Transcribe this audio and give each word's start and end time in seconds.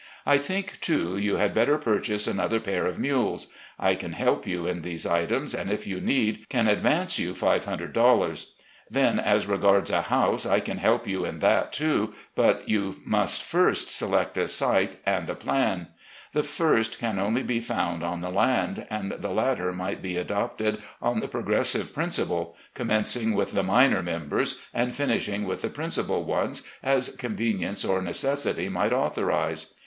I 0.25 0.39
think, 0.39 0.79
too, 0.81 1.15
you 1.19 1.35
had 1.35 1.53
better 1.53 1.77
purchase 1.77 2.25
another 2.25 2.59
pair 2.59 2.87
of 2.87 2.97
mules. 2.97 3.49
I 3.77 3.93
can 3.93 4.13
help 4.13 4.47
you 4.47 4.65
in 4.65 4.81
these 4.81 5.05
items, 5.05 5.53
and, 5.53 5.71
if 5.71 5.85
you 5.85 6.01
need, 6.01 6.49
can 6.49 6.65
advance 6.67 7.19
you 7.19 7.33
$500. 7.33 8.45
Then, 8.89 9.19
as 9.19 9.45
regards 9.45 9.91
a 9.91 10.01
house, 10.01 10.43
I 10.43 10.59
can 10.59 10.79
help 10.79 11.05
you 11.05 11.23
in 11.23 11.37
that 11.37 11.71
too, 11.71 12.15
but 12.33 12.67
you 12.67 12.99
must 13.05 13.43
first 13.43 13.91
select 13.91 14.39
a 14.39 14.47
site 14.47 14.97
and 15.05 15.29
a 15.29 15.35
plan. 15.35 15.89
The 16.33 16.41
first 16.41 16.97
can 16.97 17.19
only 17.19 17.43
be 17.43 17.59
found 17.59 18.01
on 18.03 18.21
the 18.21 18.31
land, 18.31 18.87
and 18.89 19.11
the 19.19 19.29
latter 19.29 19.71
might 19.71 20.01
be 20.01 20.17
adopted 20.17 20.81
on 20.99 21.19
the 21.19 21.27
progressive 21.27 21.93
principle, 21.93 22.55
commencing 22.73 23.35
with 23.35 23.51
the 23.51 23.61
minor 23.61 24.01
members, 24.01 24.63
and 24.73 24.95
finishing 24.95 25.43
with 25.43 25.61
the 25.61 25.69
principal 25.69 26.23
ones 26.23 26.63
as 26.81 27.09
con 27.19 27.37
venience 27.37 27.87
or 27.87 28.01
necessity 28.01 28.67
might 28.67 28.93
authorise. 28.93 29.75